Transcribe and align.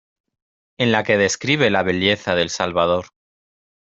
En 0.79 0.91
la 0.91 1.03
que 1.03 1.15
describe 1.19 1.69
la 1.69 1.83
belleza 1.83 2.33
de 2.33 2.41
El 2.41 2.49
Salvador. 2.49 3.09